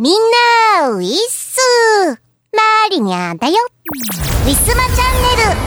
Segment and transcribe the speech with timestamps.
[0.00, 0.12] みん
[0.80, 1.58] な、ウィッス
[2.52, 3.54] マリニャだよ。
[4.44, 5.58] ウィスマチャンネル。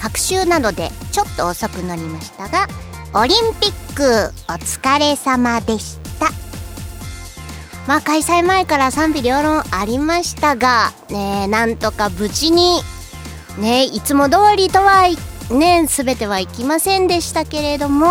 [0.00, 2.68] 学習などでちょっと遅くなりましたが
[3.12, 6.28] オリンピックお疲れ様でした。
[7.88, 12.82] まあ開催前から賛否両論ありましたがねなんとか無事に
[13.58, 15.08] ねいつも通りとは
[15.54, 18.06] ね全てはいきませんでしたけれども、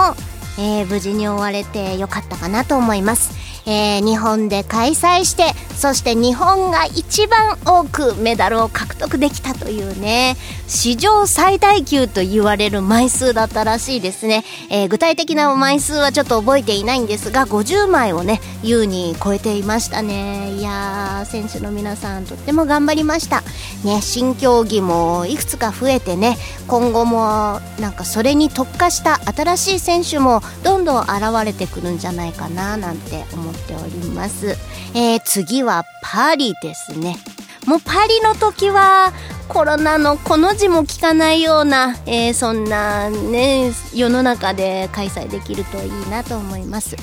[0.59, 3.46] えー、無事に終われてよかったかなと思います。
[3.67, 10.35] えー、日本で開催してそして日本が一番多くメダルを獲得できたというね
[10.67, 20.53] 史上最大級と言われる枚数だったらしいですね、えー、具体的な枚数はちょっと覚えていないんですが50枚をね優に超えていましたね。
[20.53, 23.43] いやー選手の皆さんとっても頑張りました。
[23.83, 26.37] ね新競技もいくつか増えてね
[26.67, 31.11] 今後もなんかそれに特化した新しい選手もどんどん現
[31.45, 34.55] れてくるんじゃないかななんて思ってっております、
[34.93, 37.17] えー、次はパリですね。
[37.65, 39.11] もうパリの時は
[39.49, 46.95] コロナのこの字も聞かないような、えー、そんなね世の中で開催できるといいなと思います。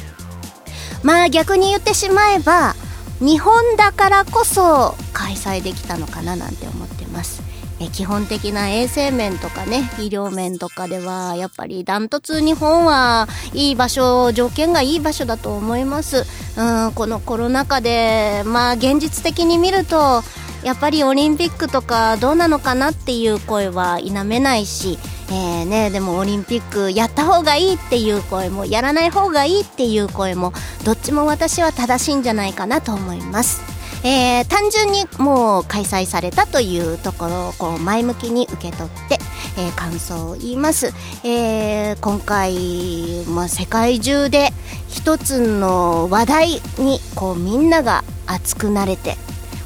[1.03, 2.75] まあ逆に言ってしまえば
[3.21, 7.44] 日本だからこそ開催できたのかななんて思ってます。
[7.81, 16.25] え基本的な衛生面とかね医療面とかではやっぱりダントツ日本はいい場所条件がいい場所だと思います
[16.57, 20.23] うんこのコロナ禍でまあ現実的に見ると
[20.63, 24.99] やっぱりオリンピックとかどうなのかなっていう声は否めないし
[25.31, 30.53] えーね、でもオリンピックやった方がいいっていう声もやらない方がいいっていう声も
[30.85, 33.74] どっちも私は正しいんじゃないかなと思います。
[34.05, 39.19] えー、単純にもう開催されたというところをこう前向きに受け取って、
[39.59, 40.93] えー、感想を言います、
[41.27, 44.51] えー、今回、まあ、世界中で
[44.89, 49.17] 一つの話題にこうみんなが熱くなれて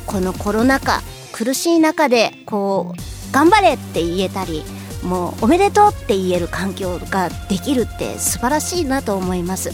[0.07, 4.63] このコロナ禍苦しい中でこう頑張れって言えたり
[5.03, 9.71] もうおめでとうって言える環境ができるって素晴らしいなと思います。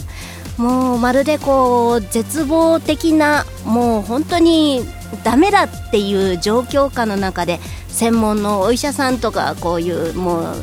[0.57, 4.85] もうまるでこう絶望的なもう本当に
[5.23, 10.55] ダメだっていう状況下の中で専門のお医者さんとかこういうもう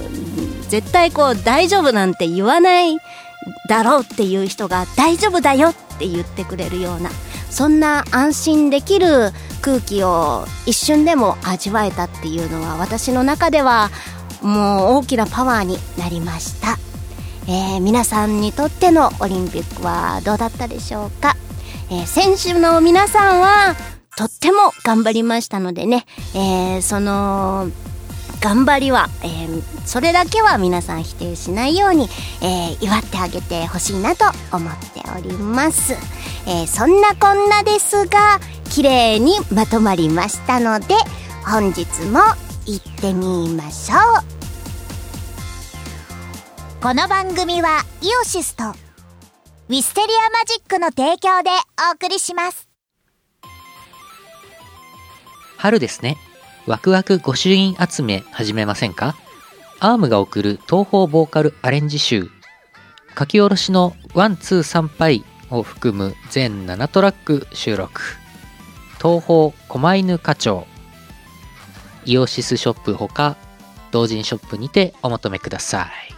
[0.69, 2.99] 絶対こう大丈夫なんて言わない
[3.69, 7.11] だろうっていう人が大丈夫だよって言ってくれるような
[7.51, 9.31] そんな安心できる
[9.61, 13.91] 空気を一瞬でも味わえたっていうのは私の中では
[14.41, 16.92] もう大きなパワーになりました。
[17.49, 21.37] えー、皆さんにとってのオリンピックはどうだったでしょうか、
[21.91, 23.75] えー、選手の皆さんは
[24.17, 26.05] とっても頑張りましたのでね、
[26.35, 27.69] えー、その
[28.41, 32.09] 頑張りは、えー、それだけは皆さん否定しないように、
[32.43, 34.25] えー、祝ってあげてほしいなと
[34.55, 35.95] 思っております、
[36.47, 40.95] えー、そんなこんなですが綺麗にまとまりましたので
[41.45, 42.21] 本日も
[42.67, 43.97] 行ってみましょ
[44.39, 44.42] う。
[46.83, 51.51] この番組はイオシスとウィステリアマジックの提供で
[51.89, 52.69] お送りします。
[55.59, 56.17] 春ですね。
[56.67, 59.15] ワクワク御朱印集め始めませんか？
[59.79, 62.29] アームが送る東方ボーカルアレンジ集。
[63.17, 68.03] 書き下ろしのワンツー参拝を含む全7トラック収録。
[69.01, 70.67] 東方狛犬課長。
[72.07, 73.37] イオシスショップほか
[73.93, 76.13] 同人ショップにてお求めください。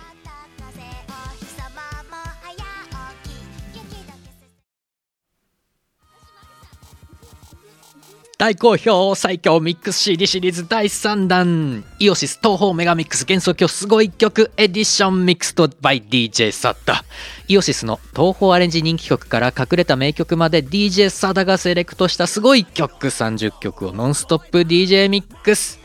[8.44, 11.82] 大好評最強ミックス CD シリーズ第3弾。
[11.98, 17.04] イオシス東方メガミックス幻想郷すごい曲エディションミックスと by DJ サダ
[17.48, 23.06] イオシスの東方アレンジ人気曲から隠れた名曲まで DJ サダがセレクトしたすごい曲。
[23.06, 25.80] 30曲をノンストップ DJ ミックス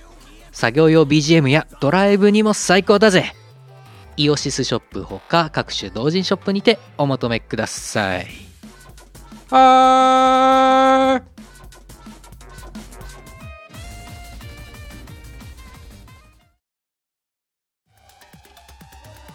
[0.51, 3.35] 作業用 BGM やドライブにも最高だぜ。
[4.17, 8.27] イオシスショップほか各種同人ショップにてお求めください。
[9.49, 11.38] はー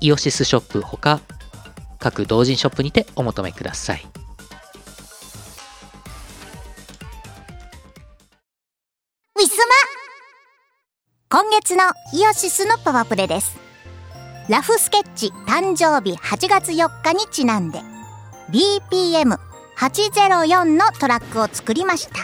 [0.00, 1.20] イオシスショップほか
[1.98, 4.06] 各同人ショップにてお求めください。
[11.32, 13.56] 今月のイオシスのパワープレです。
[14.48, 17.78] ラフスケッチ誕生日8月4日にちなんで
[18.50, 22.14] BPM804 のトラックを作りました。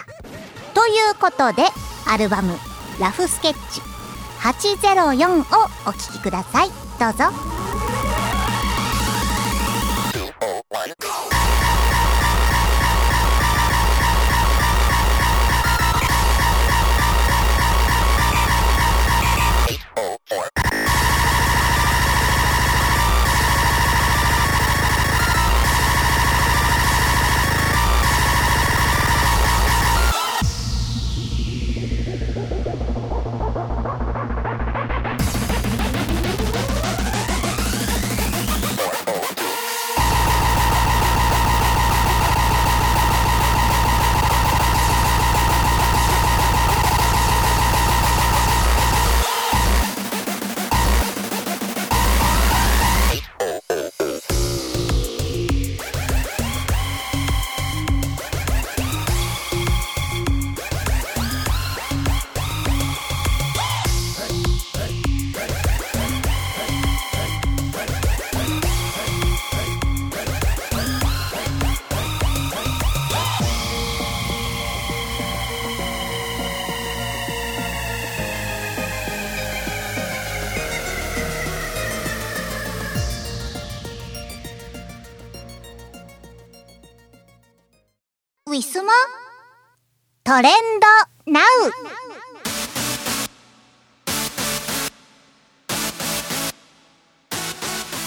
[0.75, 1.62] ということで
[2.08, 2.58] アルバム
[2.99, 3.81] 「ラフスケッチ
[4.40, 5.43] 804」を
[5.87, 6.70] お聴きください。
[6.99, 7.56] どうぞ。
[10.47, 11.16] 101.
[90.37, 90.53] トレン
[91.25, 91.44] ドナウ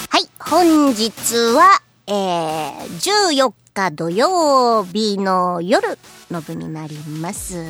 [0.10, 1.10] はい、本日
[1.56, 5.98] は、えー、14日土曜日の夜
[6.30, 7.64] の部になります。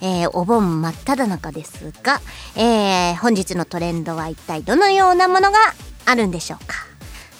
[0.00, 2.22] えー、お盆真っ只中ですが、
[2.56, 5.58] えー、本日のトレンドは一体どのようなものが
[6.06, 6.76] あるんでしょうか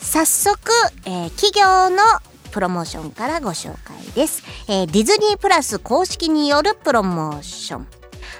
[0.02, 0.60] 早速、
[1.06, 2.02] えー、企業の
[2.54, 4.44] プロモーションからご紹介です。
[4.68, 7.86] えー、ディズニープラス公式によるプロモーション。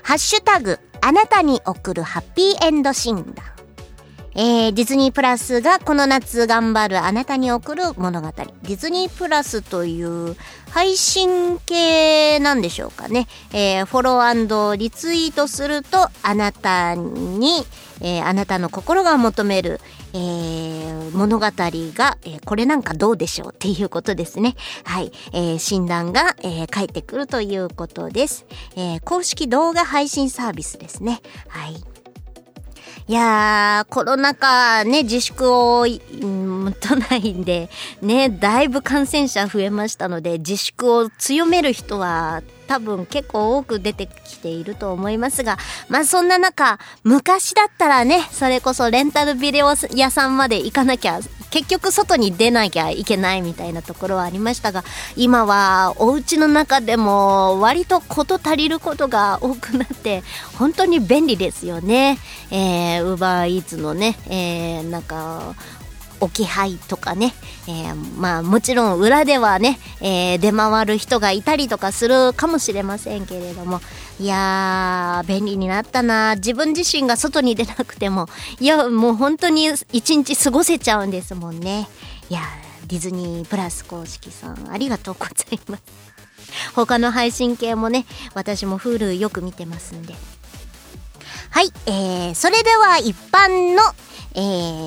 [0.04, 3.53] ハッシュタグ、あなたに送るハッピーエンド診断。
[4.36, 8.28] えー、ディズニープラスがこの夏頑張るあなたに送る物語。
[8.28, 10.36] ディズニープラスという
[10.70, 13.28] 配信系なんでしょうかね。
[13.52, 17.64] えー、フォローリツイートするとあなたに、
[18.00, 19.80] えー、あなたの心が求める、
[20.12, 24.56] えー、物語が、えー、これなんかどうでしょうっていうことですね。
[24.82, 25.12] はい。
[25.32, 28.46] えー、診断が、えー、返ってくるということです。
[28.74, 31.20] えー、公式動画配信サービスですね。
[31.46, 31.93] はい。
[33.06, 37.68] いやー、コロナ禍ね、自粛を、うん、都内で
[38.00, 45.58] ね、だいぶ感染者増えましたので、自粛を強める人は多分結構多く出てきていると思いますが、
[45.90, 51.20] まあそんな中、昔だったらね、それこそレンタルビデオ屋さんまで行かなきゃ、
[51.54, 54.82] 結局外に出なきゃいけないみたいなところはありましたが、
[55.14, 60.24] 今はお家の中でも割と事足りることが多くなって、
[60.58, 62.18] 本当に便利ですよね。
[62.50, 65.54] えー、Uber Eats のね、えー、なんか、
[66.20, 67.34] 置き配とかね、
[67.66, 73.80] えー、まあもちろん裏ではね、えー、出回る人がいたりとかするかもしれませんけれども
[74.20, 76.36] いやー便利になったな。
[76.36, 78.28] 自分自身が外に出なくても
[78.60, 81.88] いやもう本当に一日過ごせちゃうんですもんね。
[82.30, 82.40] いや
[82.86, 85.82] ディズニープラス公式さんありがとうございます。
[86.74, 90.14] 他の配信系もね私も Hulu よく見てますんで。
[91.50, 93.82] はい、えー、それでは一般の
[94.34, 94.40] え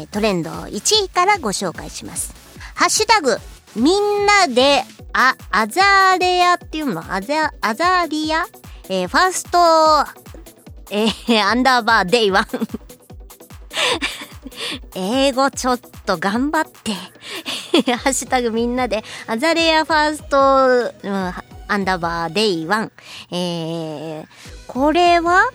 [0.04, 2.34] ー、トレンド1位からご紹介します。
[2.76, 3.38] ハッシュタグ、
[3.76, 8.46] みんなで、あ、アザーレアっていうのアザ、アザーリア？
[8.90, 9.58] えー、ファースト、
[10.92, 12.46] えー、アンダーバー Day One。
[14.96, 16.94] 英語ちょっと頑張って。
[17.94, 21.34] ハッシュタグみんなで、アザレアファースト、うん、
[21.68, 22.92] アンダーバー Day One。
[23.32, 24.26] えー、
[24.68, 25.52] これは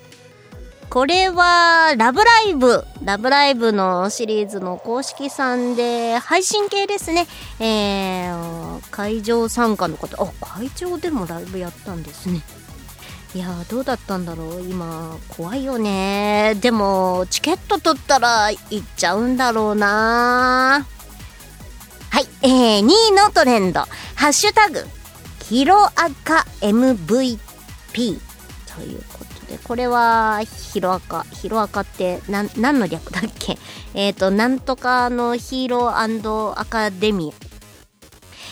[0.93, 2.85] これは、ラブライブ。
[3.03, 7.27] ラブライブのシリーズの公式さんで、配信系ですね。
[7.61, 10.23] えー、会場参加の方。
[10.23, 12.43] あ、会場でもライブやったんですね。
[13.35, 16.57] いやどうだったんだろう今、怖いよね。
[16.61, 20.87] でも、チケット取ったら行っちゃうんだろうな
[22.11, 23.81] はい、えー、2位のトレンド。
[24.15, 24.85] ハッシュタグ、
[25.45, 25.91] ヒロア
[26.23, 27.39] カ MVP
[28.77, 29.03] という
[29.53, 30.41] でこれは
[30.73, 33.59] ヒロアカヒロアカって何の略だっけ？
[33.93, 37.53] えっ、ー、となんとかのヒーローアカデミー。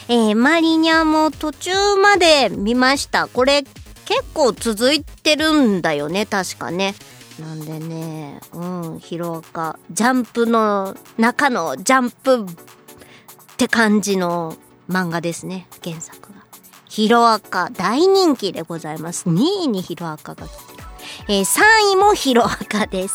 [0.09, 3.29] えー、マリニャも途中まで見ました。
[3.29, 6.95] これ結構続いてるんだよね確かね。
[7.39, 8.63] なんでねう
[8.97, 9.79] んヒロアカ。
[9.91, 12.47] ジャンプの中のジャンプっ
[13.57, 14.55] て感じの
[14.91, 16.41] 漫画ですね原作が。
[16.91, 19.29] ヒロアカ大人気でございます。
[19.29, 20.70] 2位にヒロアカが来て、
[21.31, 23.15] えー、3位もヒロアカです。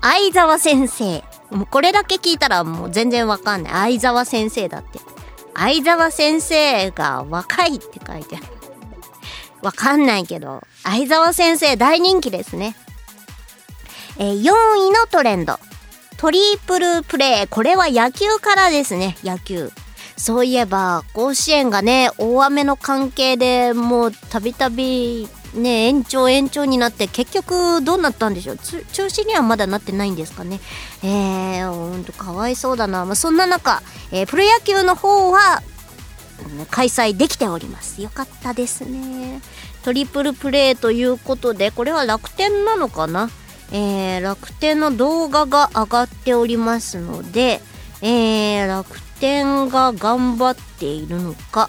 [0.00, 1.24] 相沢先生。
[1.50, 3.98] もうこれだけ聞いたらもう全然わかんない。
[3.98, 5.00] 相沢先生だって。
[5.56, 8.46] 相沢先生が若いって書いてある。
[9.60, 10.62] わかんないけど。
[10.84, 12.76] 相沢先生大人気ですね。
[14.18, 15.58] えー、4位のトレンド。
[16.16, 19.72] トリプルプレーこれは野球からですね野球。
[20.16, 28.58] そういえば甲子園がね大雨の関係でもうたびたびね延長延長になって結局どうなったんでしょう？
[28.58, 30.60] 中止にはまだなってないんですかね？
[31.02, 35.62] えー、ほんとかわいそうだな、まあ、そんな中、えー、プロ野球の方は
[36.70, 38.00] 開催できております。
[38.00, 39.40] よかったですね。
[39.82, 43.30] トリプルプレーということでこれは楽天なのかな？
[43.70, 47.60] えー、楽天の動画が上がっておりますので、
[48.00, 51.68] えー、楽天が頑張っているのか、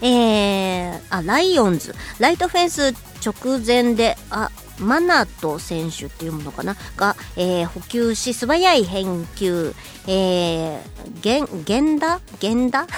[0.00, 6.76] えー、あ、ライオンズ、ライトフェンス直前で、あ、マナト選手っていうものかな？
[6.96, 9.74] が、えー、補給し素早い返球、
[10.06, 12.20] えー、げん、源田？
[12.40, 12.86] 源田？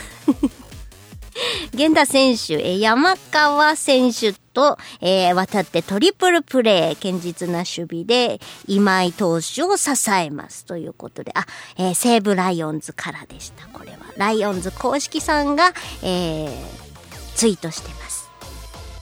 [1.72, 10.66] 源田選手、え山川選手と、えー、渡ってトリプルプレー、堅実な守備で今井投手を支えます。
[10.66, 11.46] ということで、あ、
[11.78, 13.66] えー、西武ライオンズからでした。
[13.68, 13.98] これは。
[14.16, 16.89] ライオンズ公式さんが、えー、
[17.34, 18.30] ツイートしてます。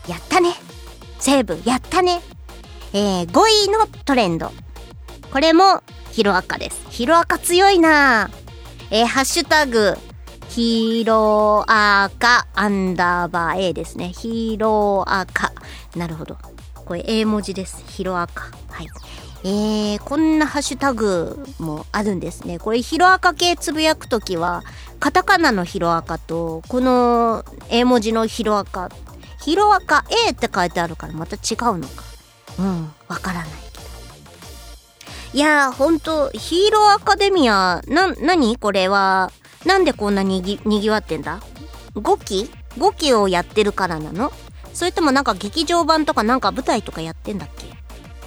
[0.08, 0.54] やったね
[1.18, 2.20] 西武、やったね
[2.92, 4.50] えー、5位のトレンド。
[5.30, 5.82] これも
[6.12, 6.86] ヒロアカです。
[6.90, 8.30] ヒロアカ強いな
[8.90, 9.96] えー、ハッシュタグ、
[10.48, 14.08] ヒーローアカアンダーバー A ですね。
[14.08, 15.52] ヒーローアカ。
[15.94, 16.38] なるほど。
[16.74, 17.84] これ A 文字です。
[17.86, 18.44] ヒロアカ。
[18.70, 18.86] はい。
[19.44, 22.58] えー、こんなハッシュタグもあるんですね。
[22.58, 24.64] これヒロアカ系つぶやくときは、
[24.98, 28.90] カタカナのヒロアカと、この A 文字のヒロアカ。
[29.40, 31.38] ヒロアカ A って書いてあるからまた違
[31.70, 32.02] うのか。
[32.58, 33.84] うん、わからないけど。
[35.34, 39.30] いやー、ほんと、ヒーローアカデミア、な、なにこれは、
[39.64, 41.40] なんでこんなにぎ、にぎわってんだ
[41.94, 44.32] ?5 期 ?5 期をやってるからなの？
[44.74, 47.77] それともなんか劇場版とかなんか舞台とかやってんだっけ？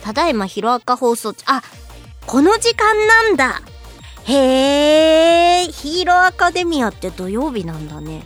[0.01, 1.62] ただいまヒロアカ放送中、あ、
[2.25, 3.62] この時間なんだ
[4.25, 8.24] へー、ヒーローアカデミアって土曜日なんだね。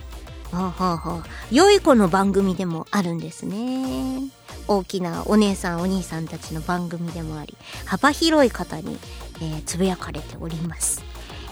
[0.52, 4.30] はあ、はあはあ、良い子の番組でもあるんですね。
[4.68, 7.56] 大きなお姉さんお兄さんたちの番組でもあり、
[7.86, 8.98] 幅広い方に、
[9.42, 11.04] えー、つぶやかれております。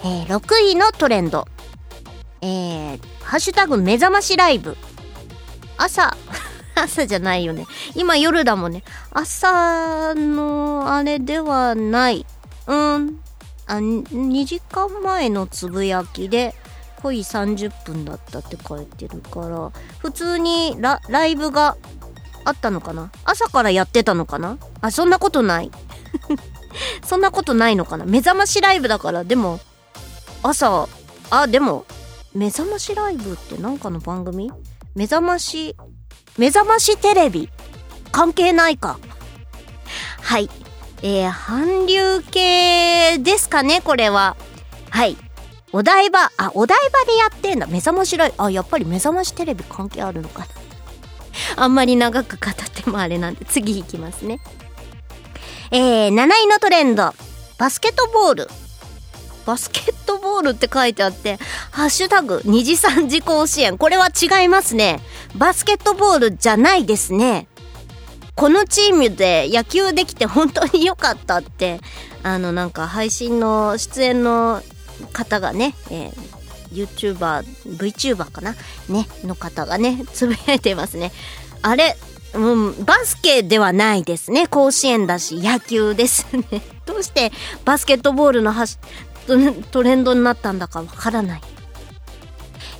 [0.04, 1.46] えー、6位のトレンド。
[2.40, 4.76] えー、ハッシュタグ目覚ましライブ。
[5.76, 6.16] 朝、
[6.82, 7.66] 朝じゃないよね。
[7.94, 8.82] 今夜だもんね。
[9.12, 12.26] 朝のあれではない。
[12.66, 13.20] うん。
[13.66, 16.54] あ、2時間前のつぶやきで、
[17.02, 21.76] 濃い30分だったって書いてるから、普通にラライブが
[22.44, 23.10] あったのかな？
[23.24, 24.58] 朝からやってたのかな？
[24.80, 25.70] あ、そんなことない。
[27.06, 28.04] そんなことないのかな？
[28.04, 29.60] 目覚ましライブだから、でも、
[30.42, 30.88] 朝
[31.30, 31.86] あでも
[32.34, 34.50] 目覚ましライブって何かの番組？
[34.94, 35.76] 目覚まし
[36.36, 37.48] 目覚ましテレビ。
[38.10, 38.98] 関係ないか。
[40.20, 40.50] はい。
[41.02, 44.36] えー、韓流系ですかねこれは。
[44.90, 45.16] はい。
[45.72, 47.66] お台場あお台場でやってんだ。
[47.66, 48.42] 目覚ましライブ。
[48.42, 50.46] あやっぱり目覚ましテレビ関係あるのかな。
[51.56, 54.40] あんまり長く語ってもあれなんで次行きますね。
[55.70, 57.12] えー、7位のトレンド。
[57.58, 58.48] バスケットボール。
[59.46, 61.38] バスケットボールって書いてあって、
[61.70, 63.78] ハッシュタグ、二次三次甲子園。
[63.78, 65.00] これは違いますね。
[65.36, 67.46] バスケットボールじゃないですね。
[68.34, 71.80] このチームで野球できて本当に良かったって、
[72.22, 74.62] あのなんか配信の出演の
[75.12, 76.34] 方がね、えー、
[76.72, 77.44] YouTuber、
[77.76, 78.54] VTuber かな？
[78.88, 81.12] ね、の方がね、つぶやいてますね。
[81.62, 81.96] あれ、
[82.34, 84.48] うん、バスケではないですね。
[84.48, 86.62] 甲子園だし、野球ですね。
[86.86, 87.32] どうして
[87.64, 88.52] バスケットボールの
[89.26, 91.40] トレンドになったんだかわからない。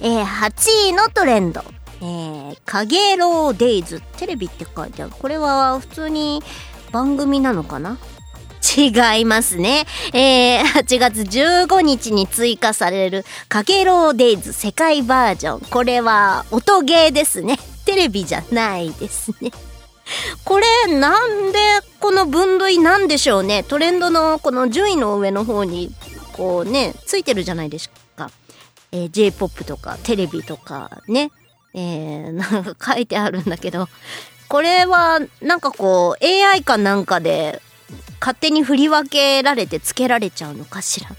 [0.01, 1.63] えー、8位のトレンド。
[2.01, 4.03] えー、かげろうデイズ。
[4.19, 5.13] テレビって書いてある。
[5.19, 6.43] これは普通に
[6.93, 7.99] 番組なのかな？
[8.77, 9.85] 違いますね。
[10.13, 15.61] えー、8月15日に追加されるかげろうデイズ世界バージョン。
[15.61, 17.59] これは音ゲーですね。
[17.85, 19.53] テレビじゃないですね。
[20.45, 20.67] これ
[20.99, 21.59] なんで
[22.01, 23.63] この分類なんでしょうね？
[23.63, 25.95] トレンドのこの順位の上の方に
[26.35, 28.31] こうねついてるじゃないですか、
[28.93, 31.31] えー、J-POP とかテレビとかね
[31.77, 33.89] えー、 なんか書いてあるんだけど
[34.49, 37.61] これはなんかこう AI かなんかで
[38.21, 41.11] 勝手に振り分けられてつけられちゃうのかしら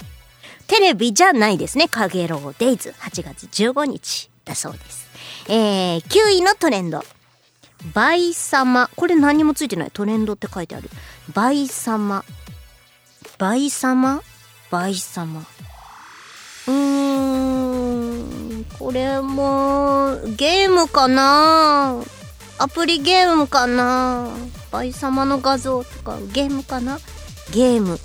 [0.67, 1.87] テレビじゃないですね。
[1.87, 5.07] かげろうデイズ8月15日だそうです。
[5.47, 7.03] えー、9位のトレンド。
[7.93, 8.89] バイ様。
[8.95, 9.91] これ何もついてない。
[9.91, 10.89] トレンドって書いてある。
[11.33, 12.25] バイ様。
[13.37, 14.21] バイ様
[14.75, 15.39] バイ様。
[16.67, 16.73] うー
[18.59, 18.65] ん。
[18.77, 21.95] これも、ゲームかな？
[22.57, 24.27] アプリゲームかな？
[24.71, 26.99] バイ様の画像とかゲームかな？
[27.53, 27.99] ゲーム。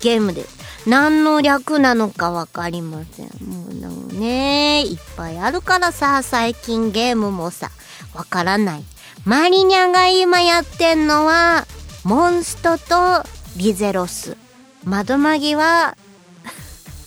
[0.00, 3.28] ゲームです何の略なのかわかりません。
[3.48, 3.68] も
[4.10, 7.70] うね、いっぱいあるからさ、最近ゲームもさ、
[8.12, 8.84] わからない。
[9.24, 11.66] マリニャが今やってんのは、
[12.04, 13.26] モンストと
[13.56, 14.36] リゼロス。
[14.84, 15.96] 窓マギは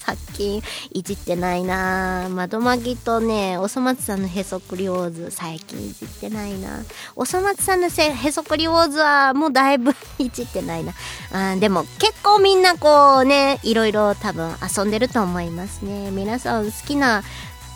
[0.06, 6.84] 最近いじってないな窓マギとね、おそ松さんのへそくりウォーズ最近いじってないな
[7.16, 10.94] おそ松さんのへそくりウォーズはもうだいぶいじってないな
[11.32, 16.12] あでも結構みんなこうね、いろいろ多分遊んでると思いますね。
[16.12, 17.24] 皆さん好きな、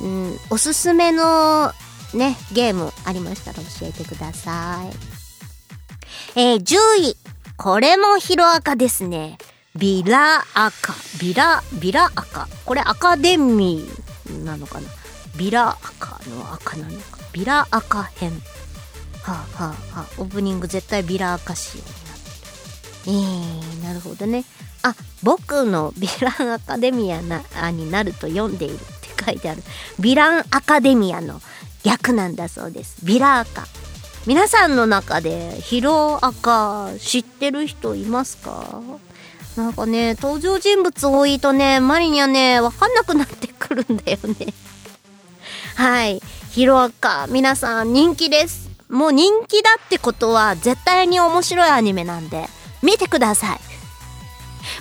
[0.02, 1.72] うん、おすすめの
[2.14, 4.84] ね、ゲームありましたら教えてくださ
[6.36, 6.40] い。
[6.40, 7.18] えー、10位。
[7.58, 9.38] これもヒロアカですね。
[9.76, 10.94] ビラ赤。
[11.20, 12.48] ビラ、ビラ赤。
[12.66, 14.90] これアカデミーなのかな？
[15.38, 17.20] ビラ赤の赤なのか？
[17.32, 18.32] ビラ赤編。
[19.22, 23.18] はあ、はあはあ、オープニング絶対ビラ赤仕様になってる。
[23.18, 24.44] えー、なるほどね。
[24.82, 29.62] あ、僕のビランアカデミアなになると読んでいるって書いてある。
[30.00, 31.42] ヴィランアカデミアの
[31.84, 33.06] 役なんだそうです。
[33.06, 33.68] ビラ赤。
[34.26, 38.82] 皆さんの中でヒロアカ知ってる人いますか？
[39.60, 44.54] なんかね、登場人物多いとね、マリにはね、わかんなくなってくるんだよね。
[45.76, 46.22] はい。
[46.52, 48.70] ヒロアカ、皆さん人気です。
[48.88, 52.50] もう人気だってことは絶対に面白いアニメなんで、
[52.82, 53.60] 見てください。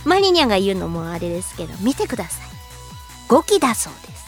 [0.04, 2.48] マリニャが言うのもあれですけど、見てください。
[3.28, 4.24] 5期だそうです。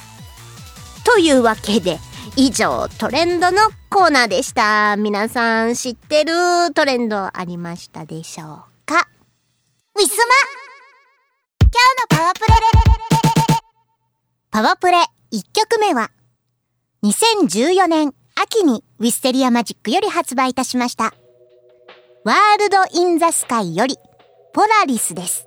[1.05, 2.01] というわけで、
[2.35, 4.97] 以上、トレンドのコーナーでした。
[4.97, 8.70] 皆さん知ってるトレンドありましたでしょうか？
[9.99, 10.35] ウィスマ
[11.61, 12.47] 今日のパワープレ
[14.51, 14.99] パワープレ
[15.33, 16.11] 1曲目は、
[17.03, 21.13] 2014年秋にウィステリアマジックより発売いたしました。
[22.25, 23.97] ワールド・イン・ザ・スカイより、
[24.55, 25.47] ポラリスです。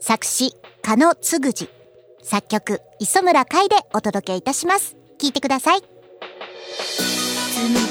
[0.00, 1.70] 作詞、加野つぐじ。
[2.22, 4.96] 作曲、磯村海でお届けいたします。
[5.18, 5.80] 聞いてください。
[5.80, 5.88] 紡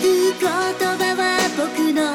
[0.02, 2.14] ぐ言葉は僕の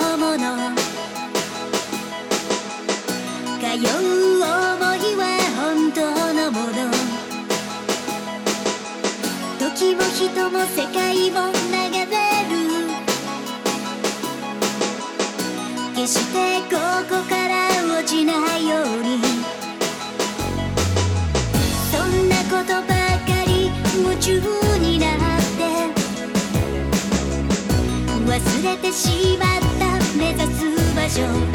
[3.71, 5.23] 通う思いは
[5.55, 6.01] 本当
[6.35, 6.91] のもの
[9.61, 12.19] 時も人も世界も流れ
[12.51, 12.59] る
[15.95, 16.75] 決してこ
[17.09, 19.21] こから落ちないように
[21.93, 24.41] そんなことばかり夢中
[24.81, 25.17] になっ
[25.57, 25.63] て
[28.27, 29.85] 忘れてしまった
[30.19, 30.59] 目指す
[30.97, 31.50] 場所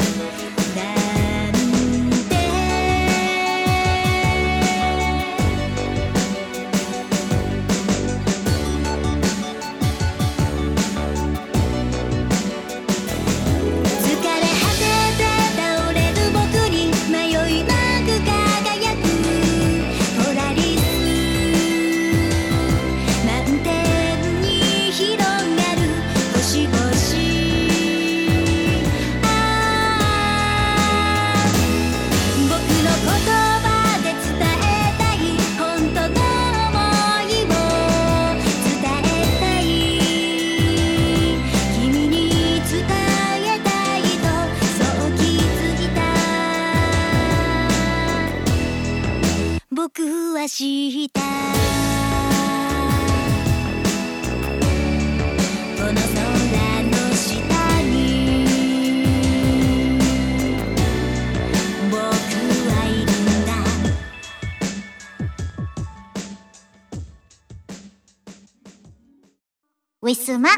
[70.06, 70.50] ウィスマ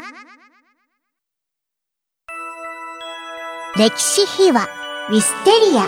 [3.75, 4.67] 歴史秘話
[5.09, 5.87] ウィステリア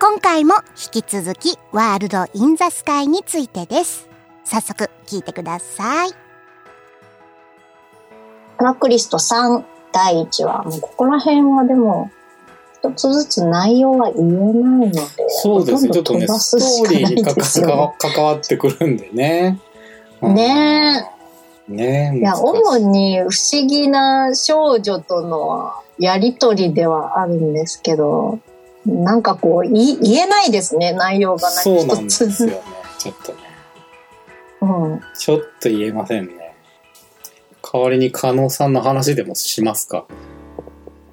[0.00, 4.08] 今回も引き続きワールド・イン・ザ・スカイについてです。
[4.44, 6.12] 早速聞いてください。
[8.56, 10.62] トラックリスト3、第1話。
[10.64, 12.10] もうここら辺はでも、
[12.90, 15.90] 一つずつ内容は言えないので、そうですね。
[15.90, 19.60] ちょっとね、ストーリーに関わ関わってくるんでね。
[20.20, 21.10] うんね
[21.68, 22.18] ねえ。
[22.18, 28.38] いや、主に不思議な少女とのやりとりではあるんですけど、
[28.84, 32.04] なんかこう、い言えないですね、内容がそうなん。
[32.04, 32.60] ですよね。
[32.98, 33.38] ちょっとね。
[34.60, 35.00] うん。
[35.18, 36.54] ちょっと言えませんね。
[37.62, 40.06] 代わりに加納さんの話でもしますか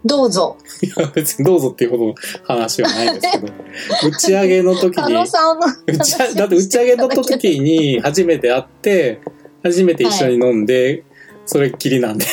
[0.05, 0.57] どうぞ。
[0.81, 3.47] いや、別にどうぞっていうほどの話はないんですけど、
[4.09, 9.21] 打ち上げの時にの打ち上げだって打ち上げの時に初めて会って、
[9.63, 11.03] 初めて一緒に飲んで、
[11.45, 12.25] それっきりなんで、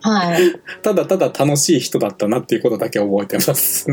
[0.00, 0.60] はい。
[0.82, 3.86] ただただ楽しい人だったなっていうことだけ覚えてます。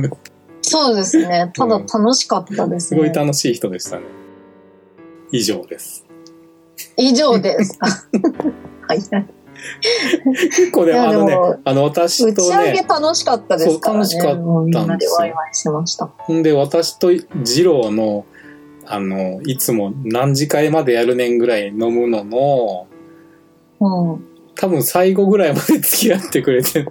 [0.61, 1.51] そうですね。
[1.55, 2.99] ただ楽しかったですすね。
[2.99, 4.03] ごい楽しい人でしたね。
[5.31, 6.05] 以上です。
[6.97, 7.77] 以上です。
[8.87, 8.99] はい。
[9.81, 13.99] 結構ね、あのねあの、私と打ち上げね、楽しかったですからね。
[13.99, 16.09] 楽しかったんですよもうみんなでワイワイしてました。
[16.43, 18.25] で、私と二郎の、
[18.85, 22.87] あの、いつも何次会までやるねんぐらい飲むのの、
[23.79, 24.25] うん。
[24.55, 26.85] 多分最後ぐらいまで付き合ってくれて、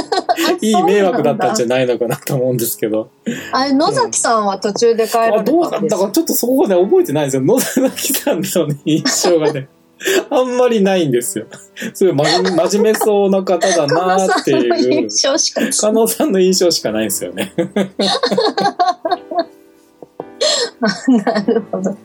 [0.62, 3.10] いい迷惑だったんじゃないのかなと思うんですけど。
[3.52, 7.42] あれ、野崎さんは途中で帰らあれどうだったたんですかちょっとそこがね、覚えてないんですよ。
[7.42, 9.68] 野崎さんの、ね、印象がね、
[10.30, 11.46] あんまりないんですよ。
[11.92, 15.22] すごい真面真面目そうな方だ加納なってさんのいう印。
[15.22, 17.52] 象しか加納さんの印象しかないんですよね。
[20.80, 21.96] なるほど。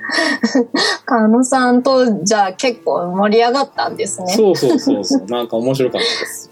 [1.06, 4.34] 加納さんと、じゃあ結構盛り上がったんですね。
[4.34, 5.26] そうそうそうそう。
[5.28, 6.52] なんか面白かったです。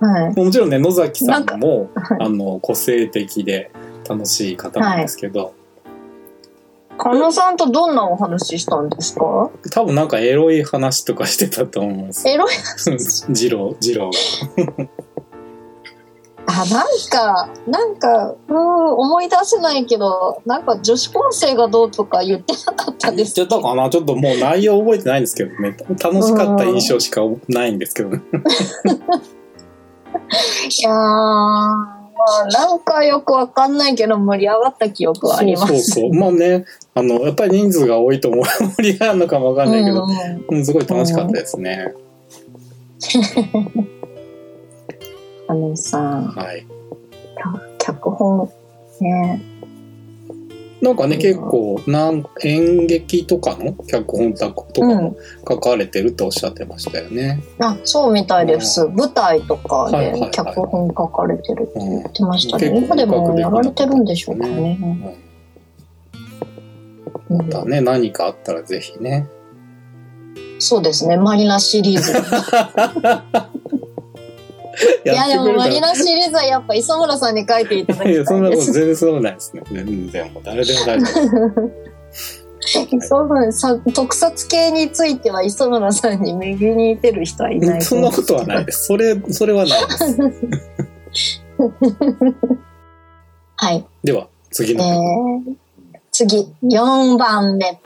[0.00, 0.34] はい。
[0.34, 3.70] もちろんね、野崎さんも、あの、個性的で
[4.08, 5.52] 楽しい方なんですけど、
[6.98, 9.50] 加納さんとどんなお話したんですか？
[9.72, 12.28] 多分なんかエロい話とかしてたと思います。
[12.28, 12.48] エロい
[13.28, 14.16] 二郎、二郎が。
[16.48, 25.76] あ、なんか、なんか、うーん、思い出せないけど、なんか女子高生がどうとか言ってなかったです言ってたかなちょっともう内容覚えてないんですけどね。
[26.02, 28.22] 楽しかった印象しかないんですけどね。
[30.70, 31.95] いやー、まあ、
[32.52, 35.68] なんかよくわかんないけど盛り上がった記憶はあります。
[35.68, 36.20] そうそうそう。
[36.20, 40.06] まあね、あの、やっぱり人数が多いと思う盛り上がるのかもわかんないけど、
[40.48, 41.94] うん、すごい楽しかったですね。
[45.48, 46.66] あのさ、はい。
[47.78, 48.50] 脚本、
[49.00, 49.40] ね。
[50.82, 55.16] なんかね、うん結構、なん演劇とかの脚本とかうんも
[55.48, 57.42] 書かれてるとおっしゃってましたよね。
[57.58, 58.84] あ、そうみたいです。
[58.84, 62.66] 舞台とかで脚本書かれてるって言ってましたね。
[62.68, 64.78] うん今でもやられてるんでしょうかうね。
[64.80, 65.26] うんうん
[67.28, 69.26] またね、何かあったらぜひね。
[70.58, 72.12] そうですね、マリナシリーズ。
[75.04, 78.72] いや、でもマリナシリーズはやっぱ磯村さんに書いていただきいや、そんなことたいです。
[78.72, 79.62] 全然そうないですね。
[79.70, 81.72] 全然もう誰でも大丈夫で
[82.12, 82.46] す。
[82.90, 87.82] 磯村さん、特撮系については磯村さんに右に似てる人はいない。
[87.82, 88.86] そんなことはないです。
[88.86, 90.18] それ、それはないです。
[93.56, 93.86] はい。
[94.02, 95.50] では、次えの曲。
[95.50, 95.56] ー、
[96.10, 97.80] 次、4番目。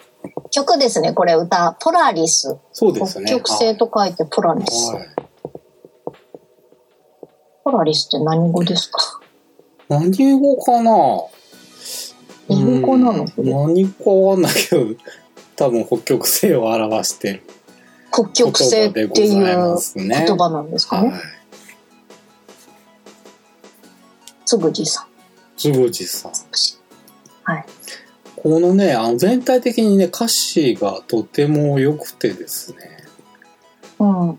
[0.50, 1.76] 曲ですね、これ歌。
[1.80, 2.56] ポラリス。
[2.72, 3.26] そうですね。
[3.26, 4.92] 北極星と書いてポラリス。
[4.92, 5.19] はい。
[7.70, 9.20] ポラリスって何語ですか？
[9.88, 10.92] 何語かな？
[12.48, 13.26] 何語なの？
[13.36, 14.86] うん何語わかんないけど、
[15.56, 17.42] 多分北極星を表してる
[18.12, 20.36] 北極星っていうま言。
[20.36, 21.12] 葉なんですかはいね。。
[24.44, 25.06] つぐじさん。
[25.56, 26.32] つぶじさん。
[27.44, 27.64] はい。
[28.36, 32.78] このね、あの全体的にね、歌詞がとても良くてですね。
[34.00, 34.30] うん。
[34.30, 34.38] うん。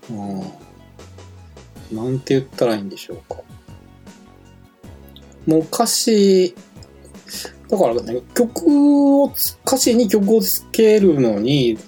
[1.92, 3.40] なんて言ったらいいんでしょうか。
[5.46, 6.54] もう歌詞、
[7.68, 9.32] だからね、曲を、
[9.66, 11.78] 歌詞に曲をつけるのに、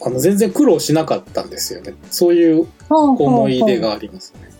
[0.00, 1.94] あの、全然苦労しなかったんですよね。
[2.10, 4.50] そういう思い出がありますね。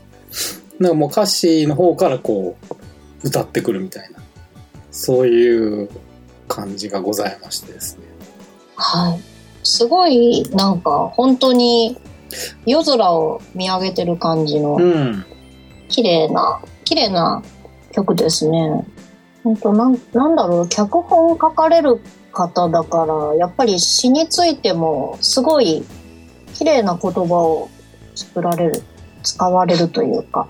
[0.78, 4.20] なんかもう歌詞の方からこう、歌ってくるみたいな、
[4.90, 5.88] そういう
[6.48, 8.02] 感じがございましてですね。
[8.76, 9.20] はい。
[9.62, 11.96] すごい、なんか、本当に、
[12.66, 15.24] 夜空を見上げてる感じの、うん。
[15.88, 17.42] 綺麗な、綺麗な
[17.92, 18.86] 曲ですね。
[19.44, 22.00] 本当なん、なんだろう、脚本書かれる
[22.32, 25.84] 方だから、やっぱり詩についても、すごい、
[26.54, 27.68] 綺麗な言葉を
[28.14, 28.82] 作られる、
[29.22, 30.48] 使われるというか。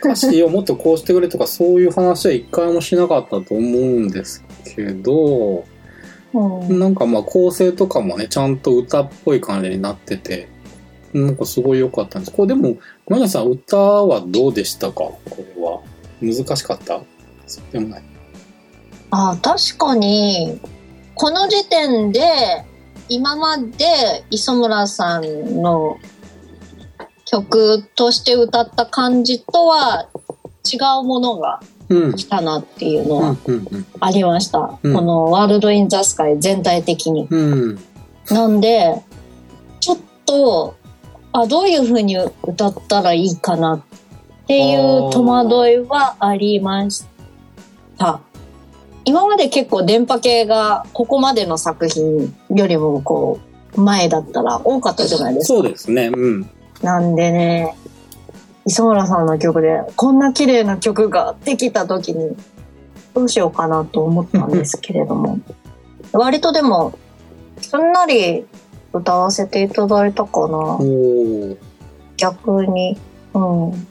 [0.00, 4.44] 歌詞をもっとこうしてくれとかそういう話は一回もしなかったと思うんです
[4.76, 5.64] けど、
[6.34, 10.48] うんなんかまあ構成とかもね、ちゃんと歌っぽい感じになってて、
[11.12, 12.32] なんかすごい良かったんです。
[12.32, 12.76] これでも、
[13.08, 14.94] マヤさん歌はどうでしたか？
[14.94, 15.80] これは。
[16.20, 17.00] 難しかった？
[17.46, 18.02] そうでもない。
[19.10, 20.58] あ確かに
[21.14, 22.22] この時点で
[23.10, 25.98] 今まで磯村さんの
[27.26, 30.08] 曲として歌った感じとは
[30.64, 32.14] 違うものがうん。
[32.14, 33.36] 来たなっていうのは。
[34.00, 37.26] ありました、うんこの「ワールド・イン・ザ・スカイ」全体的に。
[37.28, 37.78] うん。
[38.30, 39.02] なんで
[39.80, 40.74] ちょっと
[41.32, 47.04] あどういう風に歌ったらいいかなっていう戸惑いはありまし
[47.98, 48.20] た。
[49.04, 53.40] 今まで結構電波系がここまでの作品よりもこ
[53.74, 55.54] う前だったら多かったじゃないですか。
[55.54, 56.10] そうですね。
[56.14, 56.50] うん。
[56.82, 57.76] なんでね
[58.64, 62.36] 磯村さんの曲でこんな綺麗な曲ができた時に
[63.14, 65.38] どうしようかなと思ったんですけれども
[66.12, 66.98] 割とでも
[67.60, 68.44] すんなり
[68.92, 70.78] 歌わせていただいたかな。
[72.16, 72.98] 逆に。
[73.34, 73.88] うん。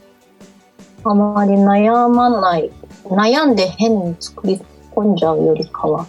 [1.04, 2.70] あまり悩まない。
[3.04, 4.60] 悩んで変に作り
[4.92, 6.06] 込んじゃうよりかは。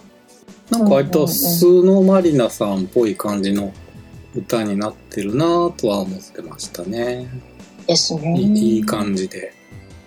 [0.70, 3.72] なんか割と素のマリナさんっぽい感じの
[4.34, 7.28] 歌になってるなぁとは思ってましたね。
[7.86, 8.38] ですね。
[8.38, 9.52] いいいい感じで。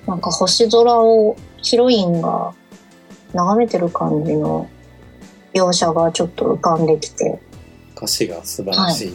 [0.07, 2.53] なんか星空をヒロインが
[3.33, 4.69] 眺めてる感じの
[5.53, 7.39] 描写がちょっと浮かんできて
[7.97, 9.13] 歌詞が素晴らし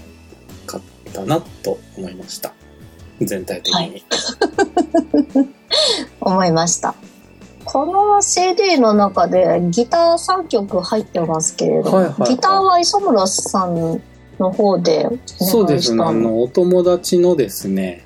[0.67, 0.81] かっ
[1.13, 2.53] たなと思いました。
[3.21, 3.75] 全体的に。
[3.75, 4.05] はい
[6.21, 6.95] 思いました
[7.65, 14.03] この CD の中でギター3曲入ってますけれど、はいはいはいギターは磯村さん
[14.39, 16.05] の方でお願いしたそうですね。
[16.05, 18.05] あの、お友達のですね、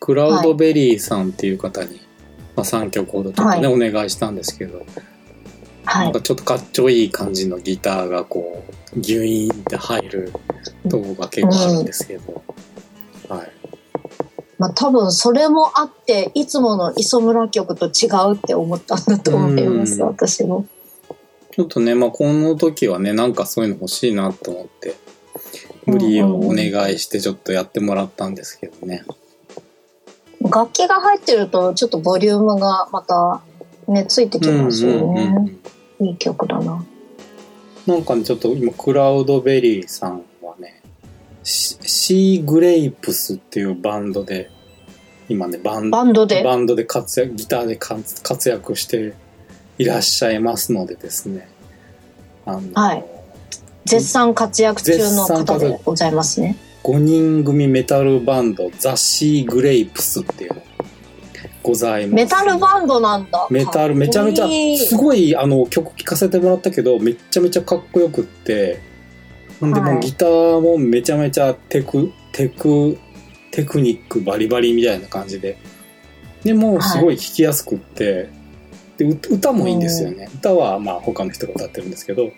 [0.00, 2.00] クラウドベリーさんっていう方に、
[2.56, 4.84] まあ、3曲ほどちょっとね、お願いしたんですけど、
[5.84, 6.04] はい。
[6.04, 10.32] なんかちょっとかっちょいい感じのギターがこう、ギュイーンって入る
[10.88, 12.42] とこが結構あるんですけど、
[13.28, 13.52] はい。
[14.58, 20.08] まあ、多分それもあっていつもの磯村曲と違うって思ったんだと思いますうん。
[20.08, 20.66] 私も。
[21.50, 24.96] ちょっとね、まあ、この時はね、なんかそういうの欲しいなと思って、
[25.86, 29.04] 無理をお願いしてちょっとやってもらったんですけどね。
[30.40, 33.42] 楽器が入ってるとちょっとボリュームがまた
[33.88, 35.60] ねついてきますよね、うんうんうん
[36.00, 36.84] いい曲だな。
[37.86, 40.82] なんかね、ちょっと今、クラウドベリーさんはね、
[41.44, 44.50] シシーグレイプスっていうバンドで、
[45.28, 46.42] 今ね、バンバンドで？
[46.42, 49.14] バンドで活躍、ギターで活活躍して
[49.78, 51.48] いらっしゃいますのでですね。
[52.44, 53.04] あの、はい。
[53.84, 56.56] 絶賛活躍中の方でございますね。
[56.82, 60.54] 5人組メタルバンド、ザ・シーグレイプスっていう。
[60.54, 60.62] の
[61.64, 62.14] ございます。
[62.14, 63.48] メタルバンドなんだ。
[63.50, 64.46] メタルめちゃめちゃ
[64.86, 68.80] すごいあの曲聴かせてもらったけどめっちゃめちゃかっこよくって。
[69.58, 69.92] ほんではい。
[69.94, 72.98] もうギターもめちゃめちゃテクテク
[73.50, 75.56] テクニックバリバリみたいな感じで。
[76.44, 78.28] でもすごい聴きやすくって、
[78.98, 80.28] でう歌もいいんですよね。
[80.34, 82.30] 歌はまあ他の人が歌ってるんですけど、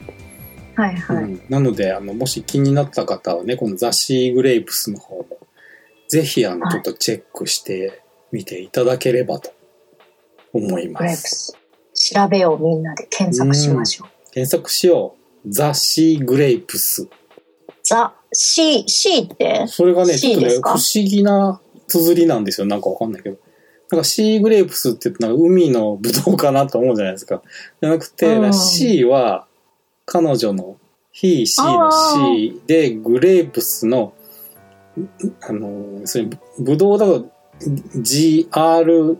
[0.76, 1.42] はいはい、うん。
[1.48, 5.26] なのであのもし気になった方はねこのザ・シーグレイプスの方も
[6.08, 6.72] ぜひあのはい。
[6.74, 9.52] ちょっとチェックしてみていただければと
[10.52, 11.02] 思います。
[11.02, 15.50] グレープス調べようみんなで検索しましょう、検索しよう。
[15.50, 17.08] ザ・シーグレイプス。
[17.82, 19.66] ザ・ C, C って？
[19.68, 22.66] それがね、ちょっとね、不思議な綴りなんですよ。
[22.66, 23.38] なんかわかんないけど。
[23.90, 27.40] なんかシーグレープスって言ってなんか海のブドウかなと思うじゃないですか。
[27.80, 29.46] じゃなくて、うん C は
[30.04, 30.76] 彼女の
[31.14, 31.90] he, she の
[32.36, 34.12] C で、グレープスの、
[35.42, 39.16] あの、それブドウだと GR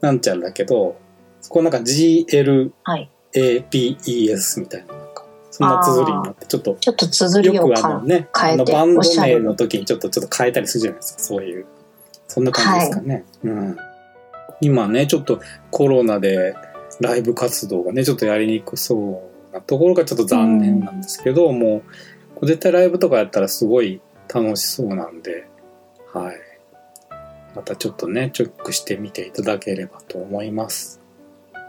[0.00, 0.96] なんちゃらだけど、
[1.40, 11.66] そこなんか GL はい APES みたいな、なんか、そんな綴りになって、ちょっと、ちょっと綴りよくあのね、あのバンド名の時にちょっとちょっと変えたりするじゃないですか、そういう。
[12.28, 13.24] そんな感じですかね。
[13.44, 13.76] うん。
[14.60, 16.54] 今ね、ちょっとコロナで
[17.00, 21.82] ライブ活動がね、ちょっとやりにくそうなところがちょっと残念なんですけど、も
[22.40, 24.00] う、絶対ライブとかやったらすごい
[24.32, 25.46] 楽しそうなんで、
[26.12, 26.51] はい。
[27.54, 31.00] またちょっとね、チェックしてみていただければと思います。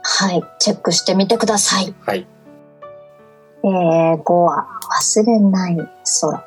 [0.03, 2.27] はいチェックしてみてくださいはい。
[3.63, 4.67] えー、5は
[5.01, 5.77] 忘れない
[6.21, 6.45] 空。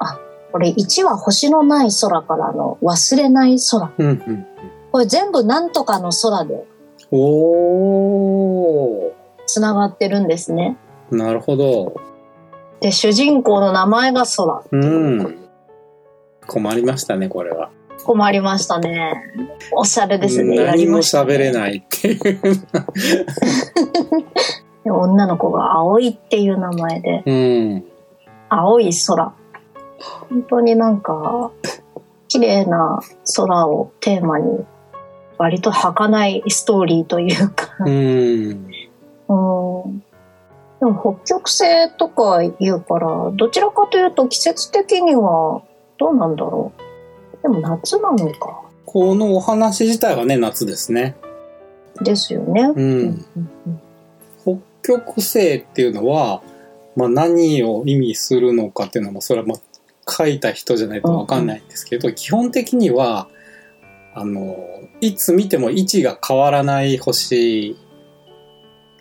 [0.00, 0.20] あ、
[0.52, 3.90] これ1は星のない空からの忘れない空。
[3.96, 4.46] うんうん。
[4.92, 6.66] これ全部なんとかの空で
[7.10, 9.10] おー。
[9.46, 10.76] 繋がってるんですね。
[11.10, 11.94] なるほど。
[12.80, 14.62] で、主人公の名前が空。
[14.70, 15.38] うん。
[16.46, 17.70] 困りましたね、これは。
[18.04, 19.14] 困りましたね。
[19.72, 20.64] おしゃれですね。
[20.64, 22.18] 何も喋れないっていう。
[24.84, 27.84] で女の子が葵っていう名前で、うん。
[28.48, 29.32] 青い空。
[30.30, 31.50] 本当になんか、
[32.28, 33.00] 綺麗な
[33.36, 34.64] 空をテーマに、
[35.36, 37.90] 割と儚いストーリーというか、うん。
[39.28, 40.02] うん。
[40.80, 45.62] でも北極星とか言うから、どちらかというと季節的には
[46.00, 46.72] どうなんだろ
[47.38, 47.42] う。
[47.42, 48.62] でも夏なのか。
[48.86, 51.14] このお話自体はね、夏ですね。
[52.02, 52.62] ですよね。
[52.62, 52.72] う。
[52.74, 53.26] うんん
[54.42, 56.42] 北極星っていうのは、
[56.96, 59.58] まあ何を意味するのかっていうのも、それはまあ
[60.10, 63.28] 書いた人じゃないとわかんないんですけど、基本的には、
[64.14, 64.56] あの、
[65.02, 67.76] いつ見ても位置が変わらない星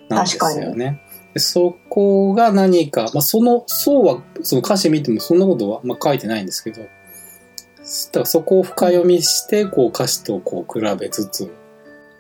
[0.10, 1.02] なんですよね。
[1.34, 11.46] でそこが何か、まあ、その、そうは、その歌詞見てもそんなことは、まあ、書いてないんですけど、だからそこを深読みして、こう歌詞とこう比べつつ、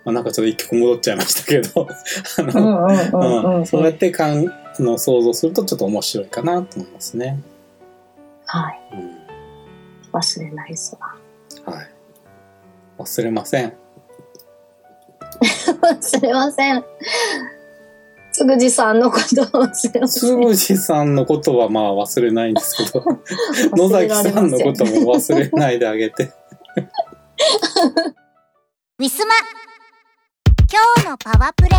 [0.05, 1.87] まあ、なんかちょっと一曲戻っちゃいましたけど、
[2.37, 2.45] あう
[3.59, 7.39] の、そうやってかんあの想像するとちょっと面白いかなと思いますね。
[8.45, 8.79] はい。
[8.93, 9.17] うん、
[10.11, 10.75] 忘れない
[11.65, 11.75] 空。
[11.77, 11.89] はい。
[12.97, 13.73] 忘れません。
[15.81, 16.83] 忘れません。
[18.39, 19.67] つぐじさんのことを
[20.38, 23.04] ぐじさんのことはまあ忘れないんですけど、
[23.75, 26.23] 野崎さんのことも忘れないであげて。
[28.97, 29.36] ウィスマ。
[30.71, 31.71] 今日のパワプレ。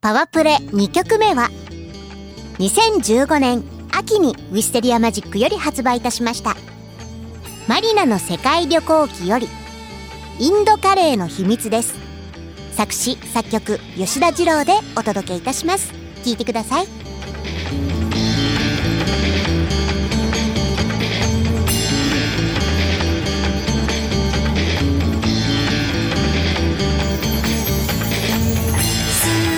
[0.00, 1.50] パワプレ2曲目は
[2.58, 6.56] 2015年秋にウィステリアマジックより発売いたしました。
[7.68, 9.46] マリナの世界旅行記より
[10.38, 12.03] インドカレーの秘密です
[12.74, 15.92] 作詞作曲吉田二郎でお届けいたします。
[16.24, 16.86] 聴いてください。
[16.86, 16.90] 数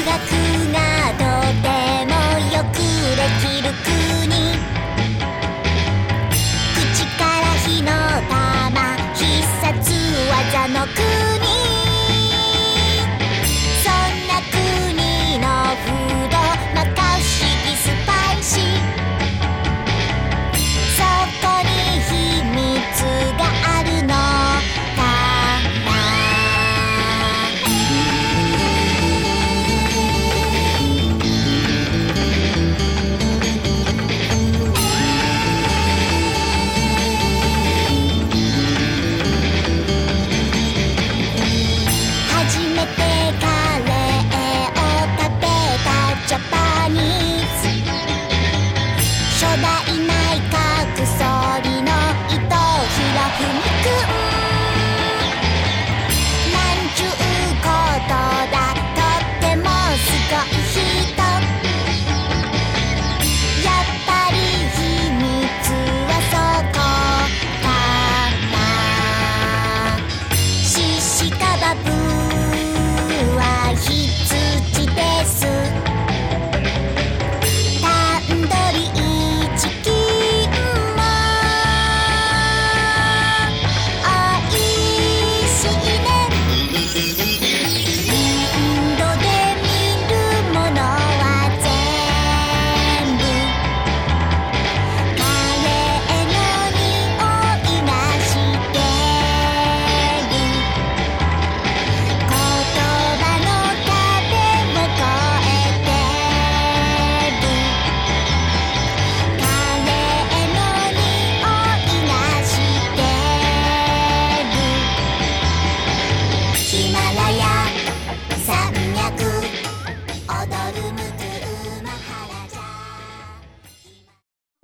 [0.05, 0.12] 学
[0.72, 0.79] が
[1.16, 1.24] と
[1.62, 1.68] て
[2.05, 2.12] も
[2.55, 2.76] よく
[3.16, 4.29] できる国。
[6.74, 7.88] 口から火の
[8.29, 9.24] 玉必
[9.62, 9.90] 殺
[10.29, 11.36] 技の国。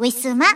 [0.03, 0.47] ウィスマ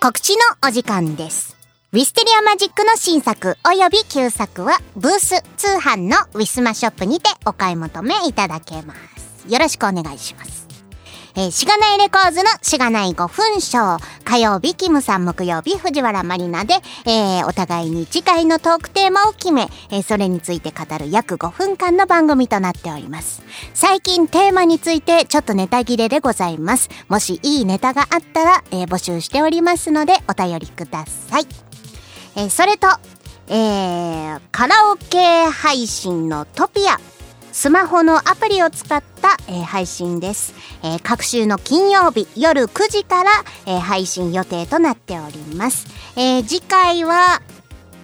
[0.00, 1.56] 告知のお時間です。
[1.92, 9.48] ウィステリアマジックの新作及び旧作はブース通販のウィスマショップにてお買い求めいただけます。
[9.48, 10.65] よろしくお願いします。
[11.38, 14.24] えー、しがないレコーズのしがない5分ショー。
[14.24, 16.74] 火曜日、キムさん、木曜日、藤原まりなで、
[17.04, 23.42] えーお互いに次回のトークテーマを決め、えーそれについて語る約5分間の番組となっております。
[23.74, 26.88] 最近テーマについてちょっとネタ切れでございます。
[27.08, 31.46] もしいいネタがあったら、えー募集しておりますのでお便りください。
[32.36, 32.88] えーそれと、
[33.48, 36.98] えーカラオケ配信のトピア。
[37.56, 40.52] スマホのアプリを使った、えー配信です、
[40.82, 43.30] えー各週の金曜日夜9時から、
[43.64, 45.86] えー配信予定となっております。
[46.16, 47.40] えー次回は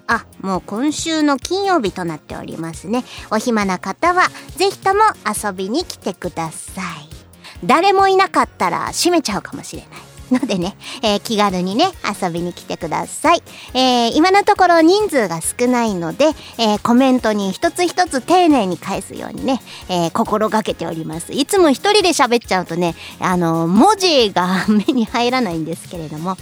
[0.06, 3.04] あ、もう今週の金曜日となっておりますね。
[3.30, 7.66] お暇な方は、ぜひとも遊びに来てください。
[7.66, 10.11] 誰もいなかったら閉めちゃうかもしれない。
[10.32, 13.42] のでね、えー気軽にね、遊びに来てください。
[13.74, 16.26] えー今のところ人数が少ないので、
[16.58, 21.32] えーコメントに一つ一つ丁寧に返すようにね、え心がけております。
[21.32, 26.36] いつも一人で喋っちゃうとね、あの、文字が目に入らないんですけれども、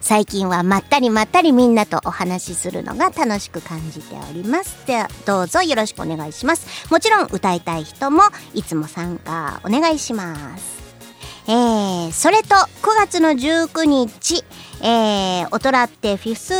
[0.00, 4.86] 最近はまったりまったりみんなとお話しするのが楽しく感じております。
[4.86, 6.90] ではどうぞよろしくお願いします。
[6.90, 8.22] もちろん歌いたい人も
[8.54, 10.79] いつも参加お願いします。
[11.50, 14.44] えー、それと9月の19日、
[14.82, 16.54] えー、オトラってフィフス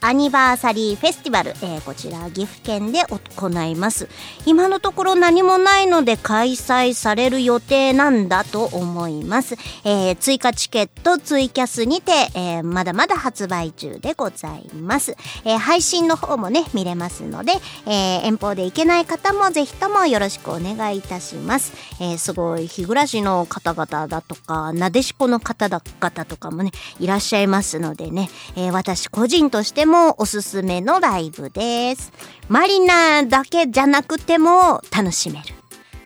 [0.00, 4.08] アニバーサリーフェスティバル、えーこちら岐阜県で行います。
[4.44, 17.52] 今のところ何もないので開催される予定なんだと思います、えー追加チケットツイキャスにて、えーまだまだ発売中でございます、えー配信の方もね見れますので、
[17.86, 25.80] えー遠方で行けない方もぜひともよろしくお願いいたします、えーすごい日暮らしの方々だとかなでしこの方々
[26.26, 26.70] とかもね
[27.00, 32.12] いらっしゃいますのでね、えー私個人としてもおすすめのライブです。
[32.48, 35.54] マリナだけじゃなくても楽しめる。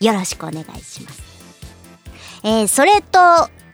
[0.01, 1.23] よろしくお願いします。
[2.43, 3.19] えーそれと、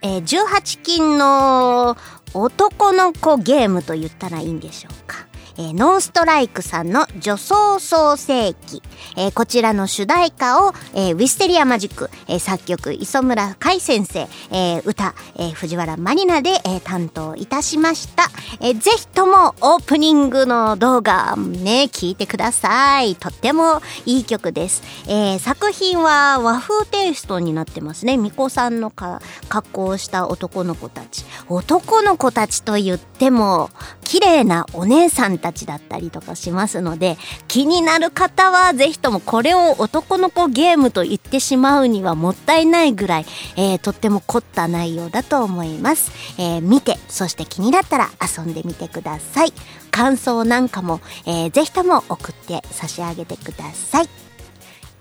[0.01, 1.95] えー18金の
[2.33, 5.26] 男の子ゲームと言ったらいいんでしょうか。
[5.59, 8.81] えーノンストライクさんの女装創世記、
[9.15, 18.29] えーこちらの主題歌を、えーウィステリアマジック、え作曲磯村海先生、え歌、え藤原マリナで、え担当いたしました、
[18.61, 23.15] えーぜひともオープニングの動画ね聞いてください。
[23.15, 28.17] とってもいい曲です、え作品は和風テイストになってますね。
[28.17, 31.25] 巫女さんのか格好をした男の子たち。
[31.49, 33.69] 男の子たちと言っても
[34.07, 37.17] 綺麗なお姉さんたちだったりとかしますので
[37.49, 43.25] 気になる方はぜひともこれを男の子ゲームと言ってしまうにはもったいないぐらい、
[43.57, 49.51] えーとっても凝った内容だと思います、えー見てそして気になったら遊んでみてください。
[49.91, 54.09] 感想なんかも、えーぜひとも送って差し上げてください。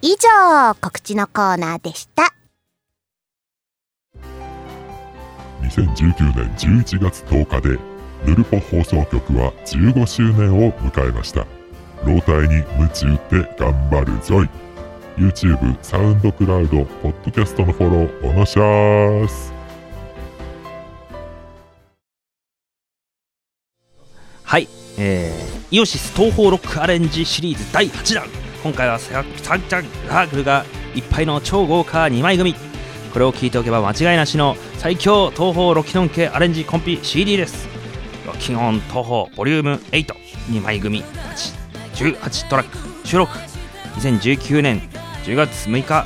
[0.02, 2.34] 以上告知のコーナーでした。
[5.62, 7.95] 2019年11月10日で
[8.26, 11.46] ヌルポ放送局は15周年を迎えました。
[12.04, 14.48] 老体に夢中って頑張るぞい。
[15.16, 19.52] YouTube、サウンドクラウド、ポッドキャストのフォローおのしゃーす。
[24.42, 24.68] はい、
[24.98, 28.26] えー、イオシス東方ロックアレンジシリーズ第8弾。
[28.64, 30.64] 今回はササンチャンラーグルが
[30.96, 32.56] いっぱいの超豪華2枚組。
[33.12, 37.75] これを聞いておけば間違いなしの最強東方ロキノン系アレンジコンピ CD です。
[38.36, 41.02] ロキノン東方ボリューム82枚組
[41.94, 43.32] 18トラック収録
[43.98, 44.80] 2019年
[45.24, 46.04] 10月6日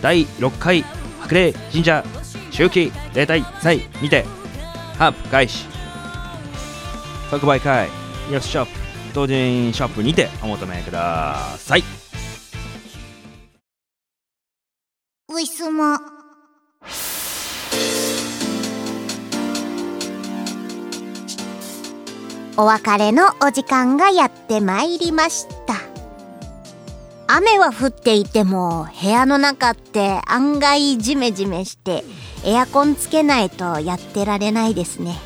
[0.00, 0.82] 第6回
[1.20, 2.02] 白麗神社
[2.50, 4.24] 周期例大祭にて
[4.96, 5.66] ハープ開始
[7.30, 7.88] 即売会
[8.32, 8.70] イオシショップ
[9.12, 12.05] 同人ショップにてお求めください
[22.58, 25.74] お別れのお時間がやってまいりました。
[27.28, 32.04] 雨は降っていても部屋の中って案外ジメジメして
[32.44, 35.16] エアコンつけないとやってられないですね、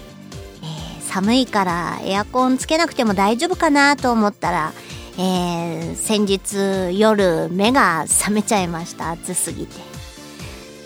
[0.62, 4.72] えー寒いからエアコンつけなくても大丈夫かなと思ったら、
[5.18, 9.10] えー先日夜目が覚めちゃいました。
[9.10, 9.72] 暑すぎて。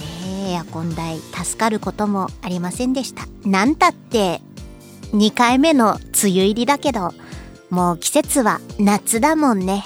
[0.00, 3.24] えーエアコン代助かることもありませんでした。
[3.46, 4.40] なんたって
[5.14, 7.14] 2回目の梅雨入りだけど
[7.70, 9.84] もう季節は夏だもんね。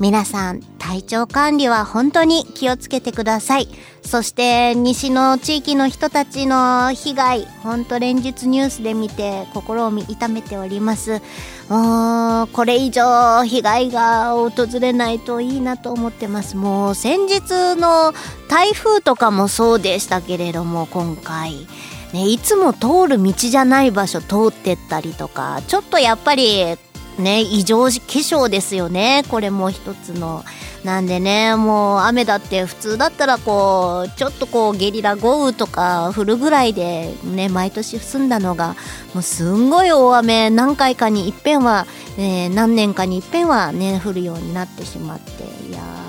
[0.00, 3.68] 皆さん体調管理は本当に気をつけてください。
[4.02, 11.20] そして西の地域の人たちの被害本当連日ニュースで見て心を痛めております。
[11.68, 16.56] もうこれ以上被害が訪れないといいなと思ってます。
[16.56, 18.12] もう先日の
[18.48, 21.66] 台風とかもそうでしたけれども今回。
[22.14, 26.76] ね、いつも通る道じゃない場所通ってったりとかちょっとやっぱり
[27.18, 29.24] ね異常気象ですよね。
[29.28, 30.44] これも一つの。
[30.84, 38.76] なんでねもう雨だって普通だったらこうちょっとこうゲリラ豪雨とか降るぐらいでね毎年済んだのが
[39.12, 40.50] もうすんごい大雨。
[40.50, 41.86] 何回かにいっぺんは、
[42.16, 45.42] え何年かにいっぺんはね降るようになってしまって。
[45.68, 46.03] いやー。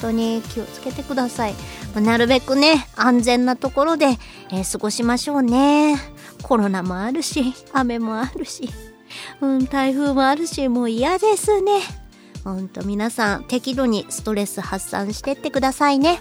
[0.00, 1.54] 当に気をつけてください
[1.96, 4.06] なるべくね安全なところで、
[4.50, 5.96] えー過ごしましょうね
[6.42, 8.68] コロナもあるし雨もあるし
[9.40, 11.80] うん、台風もあるし、もう嫌ですね。
[12.44, 16.20] ほんと皆さん、適度にストレス発散してってくださいね。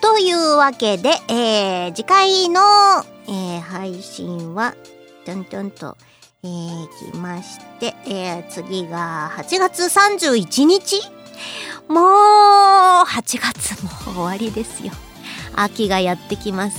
[0.00, 2.60] というわけで、えー、次回の、
[3.28, 4.74] えー、配信は、
[5.26, 5.96] トントンと、
[6.42, 11.19] えー、来まして、えー、次が8月31日？
[11.88, 14.92] もう、8月も終わりですよ。
[15.56, 16.78] 秋がやってきます。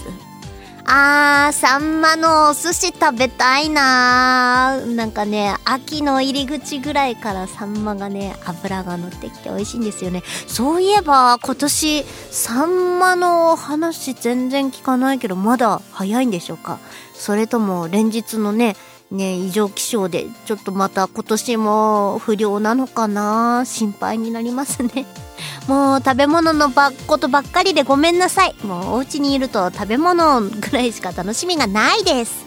[0.93, 10.23] あー、サンマのお寿司食べたいなーなんかね、秋の入り口ぐらいからサンマがね、脂が乗ってきて美味しいんですよね。
[10.47, 16.79] そういえば、今年、サンマの話全然聞かないけど、まだ早いんでしょうか？
[17.13, 18.75] それとも、連日のね、
[19.11, 25.05] ね、異常気象で、ちょっとまた今年も不良なのかな心配になりますね。
[25.67, 28.55] もう食べ物のばことばっかりでごめんなさい。
[28.63, 32.45] もうお家にいると食べ物ぐらいしか楽しみがないです。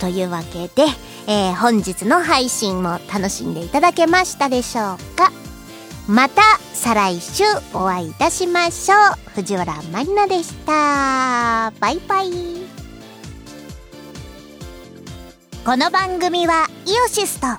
[0.00, 0.86] というわけで、
[1.26, 5.32] えー本日の配信も楽しんでいただけましたでしょうか
[6.08, 6.42] また
[6.74, 9.30] 再来週お会いいたしましょう。
[9.34, 11.72] 藤原まりなでした。
[11.80, 12.81] バイバイ。
[15.64, 17.50] この番組はイオシスとウ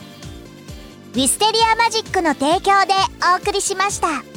[1.15, 2.93] ィステリアマジックの提供で
[3.33, 4.32] お送りしました。